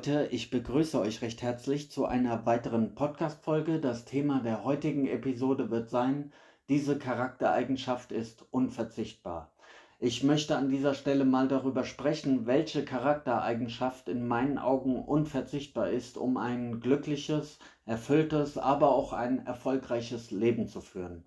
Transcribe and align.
Leute, 0.00 0.28
ich 0.30 0.48
begrüße 0.48 0.98
euch 0.98 1.20
recht 1.20 1.42
herzlich 1.42 1.90
zu 1.90 2.06
einer 2.06 2.46
weiteren 2.46 2.94
Podcast-Folge. 2.94 3.80
Das 3.80 4.06
Thema 4.06 4.40
der 4.40 4.64
heutigen 4.64 5.06
Episode 5.06 5.70
wird 5.70 5.90
sein, 5.90 6.32
diese 6.70 6.98
Charaktereigenschaft 6.98 8.10
ist 8.10 8.46
unverzichtbar. 8.50 9.52
Ich 9.98 10.24
möchte 10.24 10.56
an 10.56 10.70
dieser 10.70 10.94
Stelle 10.94 11.26
mal 11.26 11.48
darüber 11.48 11.84
sprechen, 11.84 12.46
welche 12.46 12.82
Charaktereigenschaft 12.82 14.08
in 14.08 14.26
meinen 14.26 14.56
Augen 14.56 15.04
unverzichtbar 15.04 15.90
ist, 15.90 16.16
um 16.16 16.38
ein 16.38 16.80
glückliches, 16.80 17.58
erfülltes, 17.84 18.56
aber 18.56 18.94
auch 18.94 19.12
ein 19.12 19.44
erfolgreiches 19.44 20.30
Leben 20.30 20.66
zu 20.66 20.80
führen. 20.80 21.24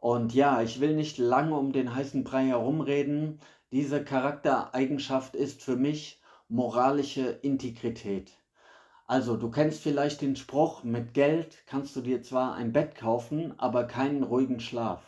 Und 0.00 0.34
ja, 0.34 0.60
ich 0.60 0.80
will 0.80 0.94
nicht 0.94 1.16
lange 1.16 1.56
um 1.56 1.72
den 1.72 1.94
heißen 1.94 2.24
Brei 2.24 2.44
herumreden. 2.44 3.38
Diese 3.70 4.04
Charaktereigenschaft 4.04 5.34
ist 5.34 5.62
für 5.62 5.76
mich 5.76 6.21
moralische 6.52 7.30
Integrität. 7.40 8.30
Also, 9.06 9.38
du 9.38 9.50
kennst 9.50 9.80
vielleicht 9.80 10.20
den 10.20 10.36
Spruch, 10.36 10.84
mit 10.84 11.14
Geld 11.14 11.56
kannst 11.64 11.96
du 11.96 12.02
dir 12.02 12.22
zwar 12.22 12.52
ein 12.56 12.74
Bett 12.74 12.94
kaufen, 12.94 13.54
aber 13.58 13.84
keinen 13.84 14.22
ruhigen 14.22 14.60
Schlaf. 14.60 15.02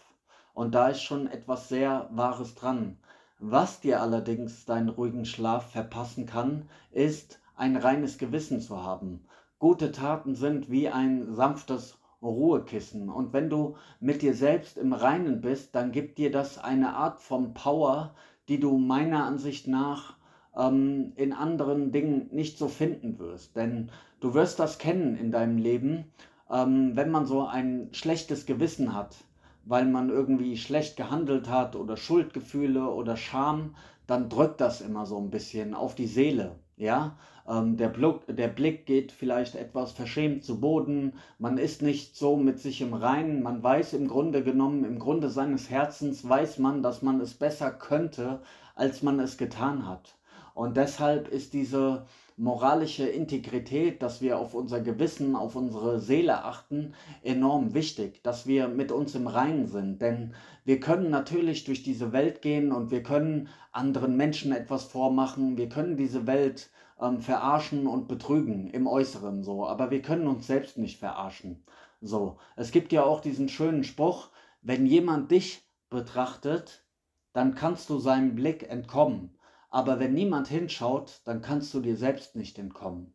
Und 0.55 0.75
da 0.75 0.89
ist 0.89 1.03
schon 1.03 1.27
etwas 1.27 1.69
sehr 1.69 2.09
Wahres 2.13 2.55
dran. 2.55 2.97
Was 3.41 3.81
dir 3.81 4.01
allerdings 4.01 4.65
deinen 4.65 4.89
ruhigen 4.89 5.27
Schlaf 5.27 5.71
verpassen 5.71 6.25
kann, 6.25 6.67
ist 6.93 7.41
ein 7.57 7.77
reines 7.77 8.17
Gewissen 8.17 8.63
zu 8.63 8.83
haben. 8.83 9.27
Gute 9.59 9.93
Taten 9.93 10.35
sind 10.37 10.71
wie 10.71 10.89
ein 10.89 11.35
sanftes 11.35 11.99
Ruhekissen. 12.23 13.11
Und 13.11 13.35
wenn 13.35 13.51
du 13.51 13.77
mit 14.01 14.23
dir 14.23 14.33
selbst 14.33 14.79
im 14.79 14.95
Reinen 14.95 15.43
bist, 15.43 15.75
dann 15.75 15.93
gibt 15.93 16.17
dir 16.17 16.33
das 16.33 16.57
eine 16.57 16.97
Art 16.97 17.21
von 17.21 17.53
Power, 17.53 18.15
die 18.49 18.61
du 18.61 18.79
meiner 18.79 19.27
Ansicht 19.27 19.69
nach 19.69 20.17
ähm, 20.57 21.13
in 21.17 21.33
anderen 21.33 21.93
Dingen 21.93 22.29
nicht 22.33 22.59
so 22.59 22.69
finden 22.69 23.19
wirst. 23.19 23.57
Denn 23.57 23.91
du 24.21 24.35
wirst 24.35 24.59
das 24.59 24.79
kennen 24.79 25.17
in 25.17 25.31
deinem 25.31 25.59
Leben, 25.59 26.05
ähm, 26.51 26.93
wenn 26.95 27.11
man 27.11 27.27
so 27.27 27.47
ein 27.47 27.89
schlechtes 27.93 28.47
Gewissen 28.47 28.95
hat, 28.95 29.17
weil 29.65 29.87
man 29.87 30.11
irgendwie 30.11 30.57
schlecht 30.57 30.97
gehandelt 30.97 31.49
hat 31.49 31.77
oder 31.77 31.97
Schuldgefühle 31.97 32.91
oder 32.91 33.17
Scham, 33.17 33.75
dann 34.07 34.29
drückt 34.29 34.61
das 34.61 34.81
immer 34.81 35.07
so 35.07 35.19
ein 35.19 35.31
bisschen 35.31 35.75
auf 35.75 35.95
die 35.95 36.07
Seele. 36.07 36.57
Ja, 36.77 37.17
ähm, 37.49 37.77
der, 37.77 37.89
Blick, 37.89 38.23
der 38.29 38.49
Blick 38.49 38.87
geht 38.87 39.13
vielleicht 39.13 39.55
etwas 39.55 39.93
verschämt 39.93 40.45
zu 40.45 40.61
Boden, 40.61 41.13
man 41.39 41.59
ist 41.59 41.83
nicht 41.83 42.17
so 42.17 42.37
mit 42.37 42.59
sich 42.59 42.81
im 42.81 42.95
Reinen, 42.95 43.43
man 43.43 43.63
weiß 43.63 43.93
im 43.93 44.09
Grunde 44.09 44.43
genommen, 44.43 44.85
im 44.85 44.99
Grunde 44.99 45.31
seines 45.31 45.71
Herzens 45.71 46.29
weiß 46.29 46.59
man, 46.59 46.83
dass 46.83 47.03
man 47.03 47.21
es 47.21 47.35
besser 47.35 47.71
könnte, 47.71 48.41
als 48.75 49.03
man 49.03 49.21
es 49.21 49.39
getan 49.39 49.87
hat. 49.87 50.17
Und 50.55 50.77
deshalb 50.77 51.29
ist 51.29 51.53
diese 51.53 52.07
moralische 52.37 53.07
Integrität, 53.07 54.03
dass 54.03 54.21
wir 54.21 54.39
auf 54.39 54.55
unser 54.55 54.81
Gewissen, 54.81 55.37
auf 55.37 55.55
unsere 55.55 56.01
Seele 56.01 56.45
achten, 56.45 56.95
enorm 57.23 57.75
wichtig, 57.75 58.23
dass 58.23 58.47
wir 58.47 58.69
mit 58.69 58.91
uns 58.91 59.15
im 59.15 59.27
Reinen 59.27 59.67
sind. 59.67 60.01
Denn 60.01 60.35
wir 60.65 60.81
können 60.81 61.11
natürlich 61.11 61.65
durch 61.65 61.83
diese 61.83 62.13
Welt 62.13 62.43
gehen 62.43 62.73
und 62.73 62.91
wir 62.91 63.03
können 63.03 63.49
anderen 63.73 64.17
Menschen 64.17 64.53
etwas 64.53 64.85
vormachen, 64.85 65.57
wir 65.57 65.69
können 65.69 65.97
diese 65.97 66.27
Welt 66.27 66.71
ähm, 67.01 67.21
verarschen 67.21 67.87
und 67.87 68.09
betrügen 68.09 68.71
im 68.71 68.87
Äußeren 68.87 69.43
so, 69.43 69.67
aber 69.67 69.91
wir 69.91 70.03
können 70.03 70.27
uns 70.27 70.47
selbst 70.47 70.79
nicht 70.79 70.99
verarschen. 70.99 71.63
So, 72.01 72.39
es 72.57 72.71
gibt 72.71 72.93
ja 72.93 73.03
auch 73.05 73.21
diesen 73.21 73.49
schönen 73.49 73.85
Spruch, 73.85 74.29
wenn 74.63 74.87
jemand 74.87 75.31
dich 75.31 75.63
betrachtet, 75.91 76.85
dann 77.33 77.55
kannst 77.55 77.91
du 77.91 77.99
seinem 77.99 78.35
Blick 78.35 78.69
entkommen. 78.69 79.37
Aber 79.75 79.99
wenn 79.99 80.15
niemand 80.15 80.47
hinschaut, 80.47 81.21
dann 81.25 81.43
kannst 81.43 81.75
du 81.75 81.81
dir 81.81 81.97
selbst 81.97 82.37
nicht 82.37 82.61
entkommen. 82.61 83.13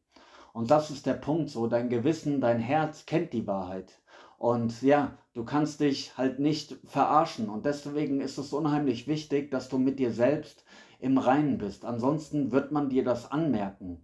Und 0.51 0.69
das 0.69 0.91
ist 0.91 1.05
der 1.05 1.13
Punkt 1.13 1.49
so. 1.49 1.67
Dein 1.67 1.87
Gewissen, 1.87 2.41
dein 2.41 2.59
Herz 2.59 3.05
kennt 3.05 3.31
die 3.31 3.47
Wahrheit. 3.47 3.93
Und 4.37 4.81
ja, 4.81 5.13
du 5.33 5.45
kannst 5.45 5.79
dich 5.79 6.17
halt 6.17 6.39
nicht 6.39 6.75
verarschen. 6.83 7.47
Und 7.47 7.65
deswegen 7.65 8.19
ist 8.19 8.37
es 8.37 8.51
unheimlich 8.51 9.07
wichtig, 9.07 9.51
dass 9.51 9.69
du 9.69 9.77
mit 9.77 9.99
dir 9.99 10.11
selbst 10.11 10.65
im 10.99 11.17
Reinen 11.17 11.59
bist. 11.59 11.85
Ansonsten 11.85 12.51
wird 12.51 12.73
man 12.73 12.89
dir 12.89 13.05
das 13.05 13.31
anmerken. 13.31 14.01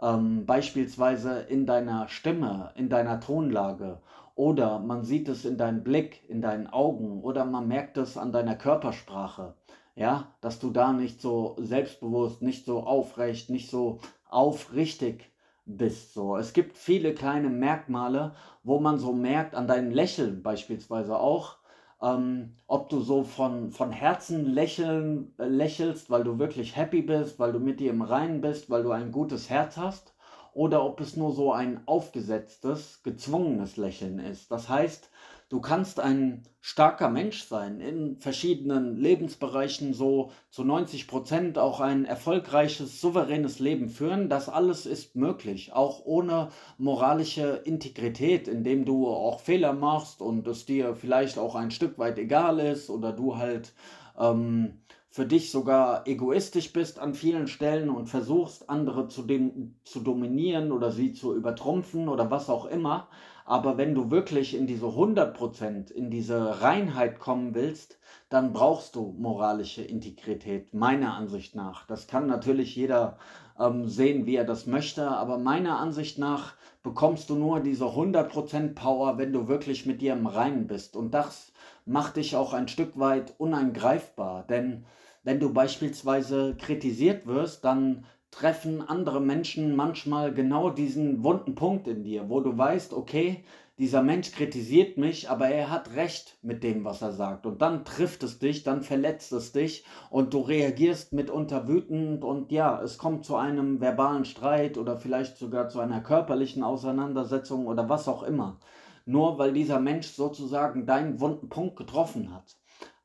Ähm, 0.00 0.44
beispielsweise 0.44 1.42
in 1.42 1.66
deiner 1.66 2.08
Stimme, 2.08 2.72
in 2.74 2.88
deiner 2.88 3.20
Tonlage. 3.20 4.00
Oder 4.34 4.80
man 4.80 5.04
sieht 5.04 5.28
es 5.28 5.44
in 5.44 5.56
deinem 5.56 5.84
Blick, 5.84 6.28
in 6.28 6.42
deinen 6.42 6.66
Augen. 6.66 7.22
Oder 7.22 7.44
man 7.44 7.68
merkt 7.68 7.96
es 7.96 8.16
an 8.16 8.32
deiner 8.32 8.56
Körpersprache 8.56 9.54
ja, 9.94 10.34
dass 10.40 10.58
du 10.58 10.70
da 10.70 10.92
nicht 10.92 11.20
so 11.20 11.56
selbstbewusst, 11.58 12.42
nicht 12.42 12.64
so 12.64 12.80
aufrecht, 12.84 13.50
nicht 13.50 13.70
so 13.70 14.00
aufrichtig 14.28 15.30
bist. 15.64 16.14
So. 16.14 16.36
Es 16.36 16.52
gibt 16.52 16.76
viele 16.76 17.14
kleine 17.14 17.50
Merkmale, 17.50 18.34
wo 18.62 18.80
man 18.80 18.98
so 18.98 19.12
merkt, 19.12 19.54
an 19.54 19.66
deinem 19.66 19.90
Lächeln 19.90 20.42
beispielsweise 20.42 21.18
auch, 21.18 21.58
ähm, 22.00 22.56
ob 22.66 22.88
du 22.88 23.00
so 23.00 23.22
von, 23.22 23.70
von 23.70 23.92
Herzen 23.92 24.46
lächeln, 24.46 25.34
äh, 25.38 25.46
lächelst, 25.46 26.10
weil 26.10 26.24
du 26.24 26.38
wirklich 26.38 26.74
happy 26.76 27.02
bist, 27.02 27.38
weil 27.38 27.52
du 27.52 27.60
mit 27.60 27.78
dir 27.78 27.90
im 27.90 28.02
Reinen 28.02 28.40
bist, 28.40 28.70
weil 28.70 28.82
du 28.82 28.90
ein 28.90 29.12
gutes 29.12 29.50
Herz 29.50 29.76
hast, 29.76 30.14
oder 30.54 30.84
ob 30.84 31.00
es 31.00 31.16
nur 31.16 31.32
so 31.32 31.52
ein 31.52 31.80
aufgesetztes, 31.86 33.02
gezwungenes 33.02 33.76
Lächeln 33.76 34.18
ist. 34.18 34.50
Das 34.50 34.68
heißt, 34.68 35.10
Du 35.52 35.60
kannst 35.60 36.00
ein 36.00 36.44
starker 36.62 37.10
Mensch 37.10 37.42
sein, 37.44 37.82
in 37.82 38.16
verschiedenen 38.16 38.96
Lebensbereichen 38.96 39.92
so 39.92 40.30
zu 40.48 40.64
90 40.64 41.06
Prozent 41.06 41.58
auch 41.58 41.80
ein 41.80 42.06
erfolgreiches, 42.06 43.02
souveränes 43.02 43.58
Leben 43.58 43.90
führen. 43.90 44.30
Das 44.30 44.48
alles 44.48 44.86
ist 44.86 45.14
möglich, 45.14 45.74
auch 45.74 46.06
ohne 46.06 46.48
moralische 46.78 47.60
Integrität, 47.64 48.48
indem 48.48 48.86
du 48.86 49.06
auch 49.06 49.40
Fehler 49.40 49.74
machst 49.74 50.22
und 50.22 50.48
es 50.48 50.64
dir 50.64 50.94
vielleicht 50.96 51.36
auch 51.36 51.54
ein 51.54 51.70
Stück 51.70 51.98
weit 51.98 52.18
egal 52.18 52.58
ist 52.58 52.88
oder 52.88 53.12
du 53.12 53.36
halt 53.36 53.74
ähm, 54.18 54.78
für 55.10 55.26
dich 55.26 55.50
sogar 55.50 56.08
egoistisch 56.08 56.72
bist 56.72 56.98
an 56.98 57.12
vielen 57.12 57.46
Stellen 57.46 57.90
und 57.90 58.06
versuchst, 58.06 58.70
andere 58.70 59.08
zu, 59.08 59.22
dem, 59.22 59.74
zu 59.84 60.00
dominieren 60.00 60.72
oder 60.72 60.90
sie 60.90 61.12
zu 61.12 61.36
übertrumpfen 61.36 62.08
oder 62.08 62.30
was 62.30 62.48
auch 62.48 62.64
immer. 62.64 63.08
Aber 63.44 63.76
wenn 63.76 63.94
du 63.94 64.10
wirklich 64.10 64.56
in 64.56 64.66
diese 64.66 64.86
100%, 64.86 65.90
in 65.90 66.10
diese 66.10 66.60
Reinheit 66.60 67.18
kommen 67.18 67.54
willst, 67.54 67.98
dann 68.28 68.52
brauchst 68.52 68.94
du 68.94 69.14
moralische 69.18 69.82
Integrität, 69.82 70.72
meiner 70.74 71.14
Ansicht 71.14 71.54
nach. 71.54 71.86
Das 71.86 72.06
kann 72.06 72.26
natürlich 72.26 72.76
jeder 72.76 73.18
ähm, 73.58 73.88
sehen, 73.88 74.26
wie 74.26 74.36
er 74.36 74.44
das 74.44 74.66
möchte, 74.66 75.08
aber 75.08 75.38
meiner 75.38 75.78
Ansicht 75.78 76.18
nach 76.18 76.54
bekommst 76.82 77.30
du 77.30 77.34
nur 77.34 77.60
diese 77.60 77.84
100% 77.84 78.74
Power, 78.74 79.18
wenn 79.18 79.32
du 79.32 79.48
wirklich 79.48 79.86
mit 79.86 80.00
dir 80.00 80.14
im 80.14 80.26
Reinen 80.26 80.66
bist. 80.66 80.96
Und 80.96 81.12
das 81.12 81.52
macht 81.84 82.16
dich 82.16 82.36
auch 82.36 82.52
ein 82.52 82.68
Stück 82.68 82.98
weit 82.98 83.34
uneingreifbar, 83.38 84.44
denn 84.48 84.84
wenn 85.24 85.38
du 85.38 85.52
beispielsweise 85.52 86.56
kritisiert 86.56 87.26
wirst, 87.26 87.64
dann 87.64 88.04
treffen 88.32 88.80
andere 88.80 89.20
Menschen 89.20 89.76
manchmal 89.76 90.34
genau 90.34 90.70
diesen 90.70 91.22
wunden 91.22 91.54
Punkt 91.54 91.86
in 91.86 92.02
dir, 92.02 92.28
wo 92.28 92.40
du 92.40 92.56
weißt, 92.56 92.94
okay, 92.94 93.44
dieser 93.78 94.02
Mensch 94.02 94.32
kritisiert 94.32 94.96
mich, 94.96 95.30
aber 95.30 95.48
er 95.48 95.70
hat 95.70 95.94
recht 95.94 96.38
mit 96.42 96.62
dem, 96.62 96.84
was 96.84 97.02
er 97.02 97.12
sagt. 97.12 97.46
Und 97.46 97.62
dann 97.62 97.84
trifft 97.84 98.22
es 98.22 98.38
dich, 98.38 98.62
dann 98.62 98.82
verletzt 98.82 99.32
es 99.32 99.52
dich 99.52 99.84
und 100.10 100.34
du 100.34 100.40
reagierst 100.40 101.12
mitunter 101.12 101.68
wütend 101.68 102.24
und 102.24 102.52
ja, 102.52 102.80
es 102.82 102.98
kommt 102.98 103.24
zu 103.24 103.36
einem 103.36 103.80
verbalen 103.80 104.24
Streit 104.24 104.78
oder 104.78 104.96
vielleicht 104.96 105.36
sogar 105.36 105.68
zu 105.68 105.80
einer 105.80 106.00
körperlichen 106.00 106.62
Auseinandersetzung 106.62 107.66
oder 107.66 107.88
was 107.88 108.08
auch 108.08 108.22
immer. 108.22 108.58
Nur 109.04 109.38
weil 109.38 109.52
dieser 109.52 109.80
Mensch 109.80 110.08
sozusagen 110.08 110.86
deinen 110.86 111.20
wunden 111.20 111.48
Punkt 111.48 111.76
getroffen 111.76 112.32
hat. 112.32 112.56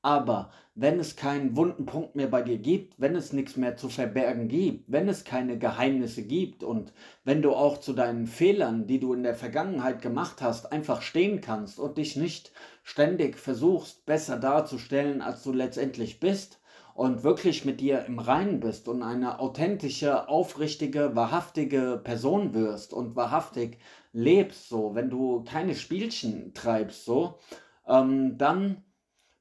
Aber 0.07 0.51
wenn 0.73 1.01
es 1.01 1.17
keinen 1.17 1.57
wunden 1.57 1.85
Punkt 1.85 2.15
mehr 2.15 2.27
bei 2.27 2.41
dir 2.41 2.57
gibt, 2.57 2.93
wenn 2.97 3.13
es 3.13 3.33
nichts 3.33 3.57
mehr 3.57 3.75
zu 3.75 3.89
verbergen 3.89 4.47
gibt, 4.47 4.89
wenn 4.89 5.09
es 5.09 5.25
keine 5.25 5.57
Geheimnisse 5.57 6.23
gibt 6.23 6.63
und 6.63 6.93
wenn 7.25 7.41
du 7.41 7.51
auch 7.51 7.81
zu 7.81 7.91
deinen 7.91 8.25
Fehlern, 8.25 8.87
die 8.87 9.01
du 9.01 9.13
in 9.13 9.23
der 9.23 9.35
Vergangenheit 9.35 10.01
gemacht 10.01 10.41
hast, 10.41 10.71
einfach 10.71 11.01
stehen 11.01 11.41
kannst 11.41 11.77
und 11.77 11.97
dich 11.97 12.15
nicht 12.15 12.53
ständig 12.83 13.37
versuchst, 13.37 14.05
besser 14.05 14.37
darzustellen, 14.37 15.21
als 15.21 15.43
du 15.43 15.51
letztendlich 15.51 16.21
bist 16.21 16.61
und 16.95 17.23
wirklich 17.25 17.65
mit 17.65 17.81
dir 17.81 18.05
im 18.05 18.19
Reinen 18.19 18.61
bist 18.61 18.87
und 18.87 19.03
eine 19.03 19.41
authentische, 19.41 20.29
aufrichtige, 20.29 21.17
wahrhaftige 21.17 21.99
Person 22.01 22.53
wirst 22.53 22.93
und 22.93 23.17
wahrhaftig 23.17 23.77
lebst, 24.13 24.69
so, 24.69 24.95
wenn 24.95 25.09
du 25.09 25.43
keine 25.43 25.75
Spielchen 25.75 26.53
treibst, 26.53 27.03
so, 27.03 27.39
ähm, 27.85 28.37
dann 28.37 28.83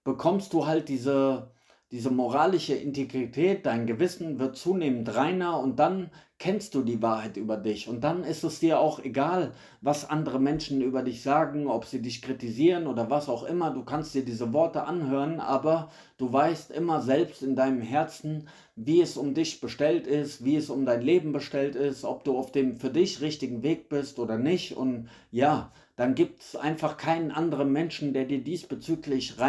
bekommst 0.06 0.53
du 0.53 0.67
halt 0.67 0.88
diese, 0.88 1.50
diese 1.91 2.11
moralische 2.11 2.75
Integrität, 2.75 3.67
dein 3.67 3.87
Gewissen 3.87 4.38
wird 4.38 4.56
zunehmend 4.56 5.12
reiner 5.17 5.58
und 5.58 5.81
dann 5.81 6.11
kennst 6.38 6.75
du 6.76 6.82
die 6.82 7.03
Wahrheit 7.03 7.37
über 7.37 7.56
dich. 7.56 7.88
Und 7.88 8.05
dann 8.05 8.23
ist 8.23 8.44
es 8.44 8.61
dir 8.61 8.79
auch 8.79 9.03
egal, 9.03 9.53
was 9.81 10.08
andere 10.08 10.38
Menschen 10.38 10.81
über 10.81 11.03
dich 11.03 11.23
sagen, 11.23 11.67
ob 11.67 11.87
sie 11.87 12.03
dich 12.03 12.23
kritisieren 12.23 12.87
oder 12.87 13.11
was 13.11 13.29
auch 13.29 13.43
immer. 13.43 13.70
Du 13.70 13.85
kannst 13.85 14.14
dir 14.14 14.25
diese 14.25 14.53
Worte 14.53 14.85
anhören, 14.85 15.41
aber 15.41 15.91
du 16.19 16.32
weißt 16.32 16.70
immer 16.70 17.00
selbst 17.00 17.43
in 17.43 17.56
deinem 17.56 17.81
Herzen, 17.81 18.49
wie 18.76 19.00
es 19.00 19.17
um 19.17 19.35
dich 19.35 19.61
bestellt 19.61 20.06
ist, 20.06 20.44
wie 20.44 20.55
es 20.55 20.70
um 20.70 20.87
dein 20.87 21.02
Leben 21.02 21.32
bestellt 21.32 21.75
ist, 21.75 22.05
ob 22.05 22.23
du 22.23 22.38
auf 22.38 22.52
dem 22.52 22.76
für 22.76 22.91
dich 22.91 23.20
richtigen 23.23 23.64
Weg 23.64 23.88
bist 23.88 24.20
oder 24.20 24.38
nicht. 24.38 24.76
Und 24.76 25.09
ja, 25.32 25.73
dann 25.97 26.14
gibt 26.14 26.43
es 26.43 26.55
einfach 26.55 26.99
keinen 26.99 27.31
anderen 27.31 27.73
Menschen, 27.73 28.12
der 28.12 28.26
dir 28.26 28.44
diesbezüglich 28.44 29.41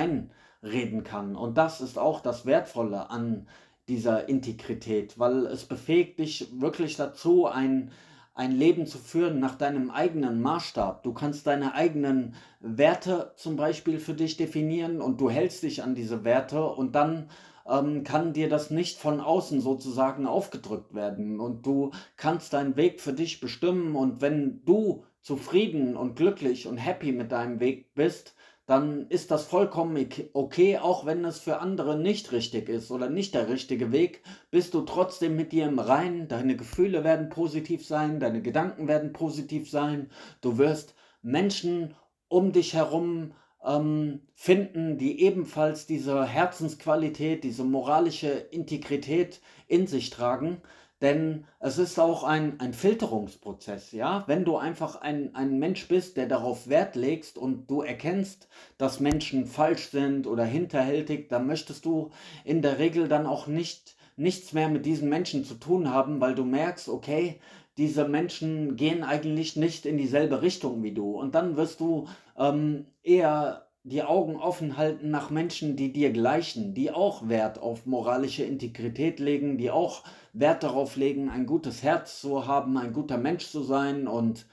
reinreden 0.61 1.03
kann. 1.03 1.35
Und 1.35 1.57
das 1.57 1.81
ist 1.81 1.97
auch 1.97 2.21
das 2.21 2.45
Wertvolle 2.45 3.09
an 3.09 3.47
dieser 3.87 4.27
Integrität, 4.27 5.17
weil 5.17 5.45
es 5.45 5.65
befähigt 5.65 6.19
dich 6.19 6.49
wirklich 6.59 6.97
dazu, 6.97 7.45
ein, 7.45 7.91
ein 8.33 8.51
Leben 8.51 8.85
zu 8.85 8.97
führen 8.97 9.39
nach 9.39 9.55
deinem 9.55 9.89
eigenen 9.89 10.41
Maßstab. 10.41 11.03
Du 11.03 11.13
kannst 11.13 11.47
deine 11.47 11.73
eigenen 11.73 12.35
Werte 12.59 13.31
zum 13.37 13.55
Beispiel 13.55 13.99
für 13.99 14.13
dich 14.13 14.35
definieren 14.35 15.01
und 15.01 15.21
du 15.21 15.29
hältst 15.29 15.63
dich 15.63 15.83
an 15.83 15.95
diese 15.95 16.25
Werte 16.25 16.65
und 16.65 16.95
dann 16.95 17.29
ähm, 17.65 18.03
kann 18.03 18.33
dir 18.33 18.49
das 18.49 18.71
nicht 18.71 18.99
von 18.99 19.21
außen 19.21 19.61
sozusagen 19.61 20.27
aufgedrückt 20.27 20.93
werden 20.93 21.39
und 21.39 21.65
du 21.65 21.91
kannst 22.17 22.53
deinen 22.53 22.75
Weg 22.75 22.99
für 22.99 23.13
dich 23.13 23.39
bestimmen 23.39 23.95
und 23.95 24.21
wenn 24.21 24.63
du 24.65 25.05
zufrieden 25.21 25.95
und 25.95 26.15
glücklich 26.15 26.67
und 26.67 26.77
happy 26.77 27.13
mit 27.13 27.31
deinem 27.31 27.59
Weg 27.61 27.93
bist, 27.95 28.35
dann 28.67 29.07
ist 29.07 29.31
das 29.31 29.45
vollkommen 29.45 30.09
okay, 30.33 30.77
auch 30.77 31.05
wenn 31.05 31.23
es 31.25 31.39
für 31.39 31.59
andere 31.59 31.97
nicht 31.97 32.33
richtig 32.33 32.67
ist 32.67 32.91
oder 32.91 33.09
nicht 33.09 33.33
der 33.33 33.49
richtige 33.49 33.93
Weg, 33.93 34.21
bist 34.51 34.73
du 34.73 34.81
trotzdem 34.81 35.37
mit 35.37 35.53
dir 35.53 35.65
im 35.65 35.79
Reinen, 35.79 36.27
deine 36.27 36.57
Gefühle 36.57 37.05
werden 37.05 37.29
positiv 37.29 37.87
sein, 37.87 38.19
deine 38.19 38.41
Gedanken 38.41 38.89
werden 38.89 39.13
positiv 39.13 39.71
sein, 39.71 40.11
du 40.41 40.57
wirst 40.57 40.95
Menschen 41.21 41.95
um 42.27 42.51
dich 42.51 42.73
herum 42.73 43.31
ähm, 43.65 44.21
finden, 44.33 44.97
die 44.97 45.21
ebenfalls 45.21 45.85
diese 45.85 46.25
Herzensqualität, 46.25 47.45
diese 47.45 47.63
moralische 47.63 48.29
Integrität 48.29 49.39
in 49.67 49.87
sich 49.87 50.09
tragen. 50.09 50.61
Denn 51.01 51.45
es 51.59 51.77
ist 51.77 51.99
auch 51.99 52.23
ein, 52.23 52.59
ein 52.59 52.73
Filterungsprozess, 52.73 53.91
ja. 53.91 54.23
Wenn 54.27 54.45
du 54.45 54.57
einfach 54.57 55.01
ein, 55.01 55.35
ein 55.35 55.59
Mensch 55.59 55.87
bist, 55.87 56.17
der 56.17 56.25
darauf 56.27 56.67
Wert 56.69 56.95
legst 56.95 57.37
und 57.37 57.69
du 57.69 57.81
erkennst, 57.81 58.47
dass 58.77 58.99
Menschen 58.99 59.45
falsch 59.45 59.89
sind 59.89 60.25
oder 60.25 60.43
hinterhältig, 60.43 61.29
dann 61.29 61.45
möchtest 61.45 61.85
du 61.85 62.09
in 62.43 62.61
der 62.61 62.79
Regel 62.79 63.07
dann 63.07 63.27
auch 63.27 63.47
nicht 63.47 63.95
nichts 64.17 64.51
mehr 64.51 64.67
mit 64.67 64.85
diesen 64.85 65.09
Menschen 65.09 65.45
zu 65.45 65.53
tun 65.53 65.89
haben, 65.89 66.19
weil 66.19 66.33
du 66.33 66.43
merkst, 66.43 66.89
okay, 66.89 67.39
diese 67.77 68.07
Menschen 68.07 68.75
gehen 68.75 69.03
eigentlich 69.03 69.55
nicht 69.55 69.85
in 69.85 69.97
dieselbe 69.97 70.41
Richtung 70.41 70.81
wie 70.81 70.93
du. 70.93 71.11
Und 71.11 71.35
dann 71.35 71.55
wirst 71.55 71.79
du 71.79 72.07
ähm, 72.35 72.87
eher 73.03 73.66
die 73.89 74.03
Augen 74.03 74.35
offen 74.35 74.77
halten 74.77 75.09
nach 75.09 75.29
Menschen, 75.29 75.75
die 75.75 75.93
dir 75.93 76.11
gleichen, 76.11 76.73
die 76.73 76.91
auch 76.91 77.29
Wert 77.29 77.59
auf 77.59 77.85
moralische 77.85 78.43
Integrität 78.43 79.19
legen, 79.19 79.57
die 79.57 79.71
auch 79.71 80.03
Wert 80.33 80.63
darauf 80.63 80.95
legen, 80.95 81.29
ein 81.29 81.45
gutes 81.45 81.83
Herz 81.83 82.19
zu 82.19 82.45
haben, 82.47 82.77
ein 82.77 82.93
guter 82.93 83.17
Mensch 83.17 83.47
zu 83.47 83.63
sein 83.63 84.07
und 84.07 84.45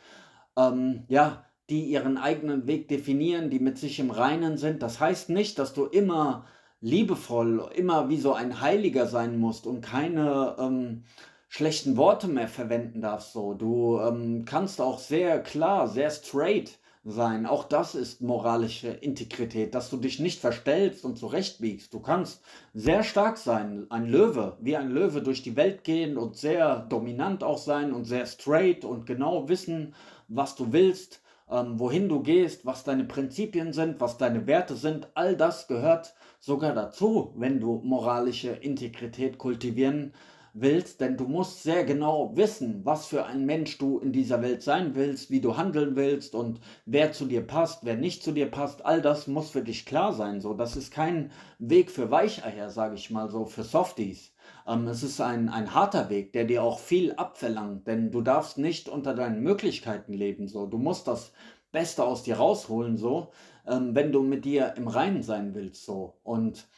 ähm, 0.57 1.05
ja, 1.09 1.45
die 1.69 1.85
ihren 1.85 2.19
eigenen 2.19 2.67
Weg 2.67 2.89
definieren, 2.89 3.51
die 3.51 3.59
mit 3.59 3.79
sich 3.79 3.99
im 3.99 4.11
Reinen 4.11 4.57
sind. 4.57 4.83
Das 4.83 5.01
heißt 5.01 5.31
nicht, 5.31 5.59
dass 5.59 5.73
du 5.73 5.87
immer 5.87 6.47
liebevoll, 6.81 7.71
immer 7.75 8.09
wie 8.11 8.19
so 8.19 8.35
ein 8.35 8.61
Heiliger 8.61 9.07
sein 9.07 9.39
musst 9.39 9.67
und 9.67 9.81
keine 9.81 10.57
ähm, 10.59 11.05
schlechten 11.49 11.97
Worte 11.97 12.29
mehr 12.29 12.49
verwenden 12.49 13.01
darfst. 13.01 13.33
So, 13.33 13.55
du 13.55 13.99
ähm, 14.01 14.45
kannst 14.45 14.81
auch 14.81 14.99
sehr 14.99 15.43
klar, 15.43 15.89
sehr 15.89 16.11
straight 16.11 16.79
sein. 17.05 17.47
Auch 17.47 17.65
das 17.65 17.95
ist 17.95 18.23
moralische 18.23 18.89
Integrität, 18.89 19.75
dass 19.75 19.91
du 19.91 19.99
dich 19.99 20.21
nicht 20.21 20.41
verstellst 20.41 21.05
und 21.05 21.19
zurechtbiegst. 21.19 21.93
Du 21.93 22.01
kannst 22.01 22.43
sehr 22.73 23.03
stark 23.03 23.37
sein, 23.37 23.87
ein 23.91 24.07
Löwe, 24.07 24.57
wie 24.61 24.77
ein 24.77 24.91
Löwe 24.91 25.23
durch 25.23 25.43
die 25.43 25.57
Welt 25.57 25.85
gehen 25.85 26.17
und 26.17 26.37
sehr 26.37 26.81
dominant 26.81 27.45
auch 27.45 27.59
sein 27.59 27.93
und 27.93 28.05
sehr 28.05 28.27
straight 28.27 28.85
und 28.85 29.07
genau 29.07 29.49
wissen, 29.49 29.95
was 30.29 30.55
du 30.57 30.73
willst, 30.73 31.21
ähm, 31.51 31.79
wohin 31.79 32.09
du 32.09 32.23
gehst, 32.23 32.65
was 32.65 32.85
deine 32.85 33.05
Prinzipien 33.05 33.75
sind, 33.75 34.01
was 34.01 34.17
deine 34.17 34.47
Werte 34.47 34.75
sind. 34.75 35.09
All 35.15 35.37
das 35.37 35.69
gehört 35.69 36.15
sogar 36.41 36.75
dazu, 36.75 37.35
wenn 37.37 37.61
du 37.61 37.81
moralische 37.85 38.51
Integrität 38.51 39.37
kultivieren 39.37 40.15
willst, 40.55 41.01
denn 41.01 41.17
du 41.17 41.25
musst 41.25 41.65
sehr 41.65 41.85
genau 41.85 42.37
wissen, 42.37 42.85
was 42.85 43.07
für 43.07 43.27
ein 43.27 43.45
Mensch 43.45 43.77
du 43.79 43.99
in 43.99 44.13
dieser 44.13 44.41
Welt 44.41 44.63
sein 44.63 44.95
willst, 44.95 45.31
wie 45.31 45.41
du 45.41 45.57
handeln 45.57 45.97
willst 45.97 46.35
und 46.35 46.61
wer 46.87 47.13
zu 47.13 47.27
dir 47.27 47.45
passt, 47.45 47.85
wer 47.85 47.97
nicht 47.97 48.23
zu 48.23 48.33
dir 48.33 48.51
passt. 48.51 48.87
All 48.87 49.03
das 49.03 49.27
muss 49.27 49.51
für 49.51 49.63
dich 49.63 49.85
klar 49.85 50.13
sein. 50.13 50.41
So, 50.41 50.55
das 50.55 50.77
ist 50.77 50.93
kein 50.93 51.33
Weg 51.59 51.91
für 51.91 52.11
Weicheier, 52.11 52.71
sage 52.71 52.95
ich 52.95 53.11
mal 53.11 53.29
so, 53.29 53.45
für 53.45 53.65
Softies. 53.65 54.33
Ähm, 54.67 54.87
es 54.87 55.03
ist 55.03 55.21
ein, 55.21 55.49
ein 55.49 55.75
harter 55.75 56.09
Weg, 56.09 56.33
der 56.33 56.45
dir 56.45 56.63
auch 56.63 56.79
viel 56.79 57.13
abverlangt, 57.15 57.87
denn 57.89 58.13
du 58.13 58.21
darfst 58.21 58.57
nicht 58.57 58.89
unter 58.89 59.15
deinen 59.15 59.43
Möglichkeiten 59.43 60.13
leben. 60.13 60.47
So, 60.47 60.67
du 60.67 60.79
musst 60.79 61.09
das 61.09 61.33
Beste 61.73 62.05
aus 62.05 62.23
dir 62.23 62.37
rausholen, 62.37 62.97
so, 62.97 63.33
ähm, 63.67 63.95
wenn 63.97 64.13
du 64.13 64.23
mit 64.23 64.45
dir 64.45 64.75
im 64.77 64.87
Reinen 64.87 65.25
sein 65.25 65.55
willst, 65.55 65.85
so 65.85 66.15
und 66.23 66.69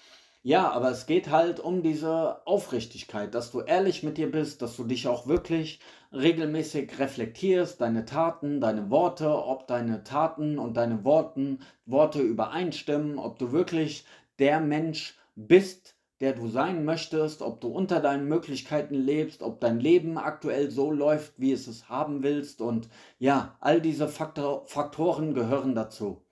ja, 0.46 0.70
aber 0.70 0.92
es 0.92 1.06
geht 1.06 1.32
halt 1.32 1.58
um 1.58 1.82
diese 1.82 2.46
Aufrichtigkeit, 2.46 3.34
dass 3.34 3.50
du 3.50 3.62
ehrlich 3.62 4.04
mit 4.04 4.16
dir 4.16 4.30
bist, 4.30 4.62
dass 4.62 4.76
du 4.76 4.84
dich 4.84 5.08
auch 5.08 5.26
wirklich 5.26 5.80
regelmäßig 6.12 7.00
reflektierst, 7.00 7.80
deine 7.80 8.04
Taten, 8.04 8.60
deine 8.60 8.88
Worte, 8.88 9.28
ob 9.28 9.66
deine 9.66 10.04
Taten 10.04 10.60
und 10.60 10.76
deine 10.76 11.04
Worten, 11.04 11.58
Worte 11.84 12.20
übereinstimmen, 12.22 13.18
ob 13.18 13.40
du 13.40 13.50
wirklich 13.50 14.04
der 14.38 14.60
Mensch 14.60 15.18
bist, 15.34 15.96
der 16.20 16.32
du 16.32 16.46
sein 16.46 16.84
möchtest, 16.84 17.42
ob 17.42 17.60
du 17.60 17.66
unter 17.66 17.98
deinen 17.98 18.28
Möglichkeiten 18.28 18.94
lebst, 18.94 19.42
ob 19.42 19.58
dein 19.58 19.80
Leben 19.80 20.16
aktuell 20.16 20.70
so 20.70 20.92
läuft, 20.92 21.32
wie 21.38 21.50
es 21.50 21.66
es 21.66 21.88
haben 21.88 22.22
willst. 22.22 22.60
Und 22.60 22.88
ja, 23.18 23.56
all 23.58 23.80
diese 23.80 24.06
Faktor 24.06 24.64
Faktoren 24.68 25.34
gehören 25.34 25.74
dazu. 25.74 26.22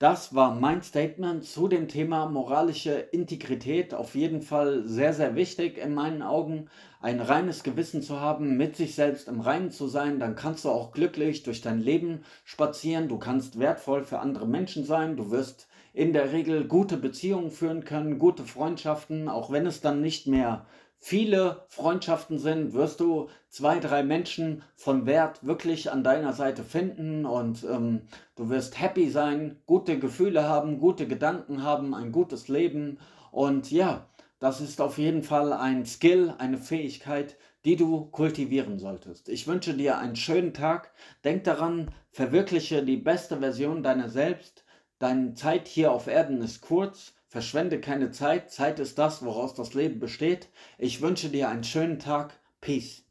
Das 0.00 0.34
war 0.34 0.54
mein 0.54 0.82
Statement 0.82 1.44
zu 1.44 1.68
dem 1.68 1.86
Thema 1.86 2.24
moralische 2.24 2.92
Integrität. 2.92 3.92
Auf 3.92 4.14
jeden 4.14 4.40
Fall 4.40 4.88
sehr, 4.88 5.12
sehr 5.12 5.34
wichtig 5.34 5.76
in 5.76 5.92
meinen 5.92 6.22
Augen, 6.22 6.70
ein 7.02 7.20
reines 7.20 7.62
Gewissen 7.64 8.00
zu 8.00 8.18
haben, 8.18 8.56
mit 8.56 8.76
sich 8.76 8.94
selbst 8.94 9.28
im 9.28 9.40
Reinen 9.40 9.70
zu 9.70 9.88
sein. 9.88 10.18
Dann 10.18 10.36
kannst 10.36 10.64
du 10.64 10.70
auch 10.70 10.92
glücklich 10.92 11.42
durch 11.42 11.60
dein 11.60 11.80
Leben 11.80 12.24
spazieren. 12.46 13.08
Du 13.10 13.18
kannst 13.18 13.58
wertvoll 13.58 14.02
für 14.02 14.20
andere 14.20 14.48
Menschen 14.48 14.86
sein. 14.86 15.18
Du 15.18 15.30
wirst 15.30 15.68
in 16.00 16.14
der 16.14 16.32
Regel 16.32 16.66
gute 16.66 16.96
Beziehungen 16.96 17.50
führen 17.50 17.84
können, 17.84 18.18
gute 18.18 18.44
Freundschaften, 18.44 19.28
auch 19.28 19.50
wenn 19.50 19.66
es 19.66 19.82
dann 19.82 20.00
nicht 20.00 20.26
mehr 20.26 20.64
viele 20.96 21.66
Freundschaften 21.68 22.38
sind, 22.38 22.72
wirst 22.72 23.00
du 23.00 23.28
zwei, 23.50 23.80
drei 23.80 24.02
Menschen 24.02 24.62
von 24.76 25.04
Wert 25.04 25.44
wirklich 25.44 25.92
an 25.92 26.02
deiner 26.02 26.32
Seite 26.32 26.64
finden 26.64 27.26
und 27.26 27.64
ähm, 27.64 28.00
du 28.34 28.48
wirst 28.48 28.80
happy 28.80 29.10
sein, 29.10 29.60
gute 29.66 29.98
Gefühle 29.98 30.48
haben, 30.48 30.78
gute 30.78 31.06
Gedanken 31.06 31.64
haben, 31.64 31.94
ein 31.94 32.12
gutes 32.12 32.48
Leben 32.48 32.96
und 33.30 33.70
ja, 33.70 34.06
das 34.38 34.62
ist 34.62 34.80
auf 34.80 34.96
jeden 34.96 35.22
Fall 35.22 35.52
ein 35.52 35.84
Skill, 35.84 36.32
eine 36.38 36.56
Fähigkeit, 36.56 37.36
die 37.66 37.76
du 37.76 38.06
kultivieren 38.06 38.78
solltest. 38.78 39.28
Ich 39.28 39.46
wünsche 39.46 39.74
dir 39.74 39.98
einen 39.98 40.16
schönen 40.16 40.54
Tag. 40.54 40.92
Denk 41.24 41.44
daran, 41.44 41.90
verwirkliche 42.10 42.82
die 42.82 42.96
beste 42.96 43.40
Version 43.40 43.82
deiner 43.82 44.08
selbst. 44.08 44.64
Deine 45.00 45.34
Zeit 45.34 45.66
hier 45.66 45.90
auf 45.90 46.06
Erden 46.06 46.40
ist 46.42 46.60
kurz 46.60 47.14
Verschwende 47.30 47.80
keine 47.80 48.10
Zeit. 48.10 48.50
Zeit 48.50 48.80
ist 48.80 48.98
das, 48.98 49.24
woraus 49.24 49.54
das 49.54 49.72
Leben 49.72 50.00
besteht. 50.00 50.48
Ich 50.78 51.00
wünsche 51.00 51.28
dir 51.28 51.48
einen 51.48 51.62
schönen 51.62 52.00
Tag. 52.00 52.38
Peace. 52.60 53.04